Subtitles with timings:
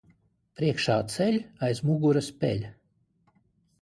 [0.61, 2.67] Priekšā ceļ, aiz muguras peļ.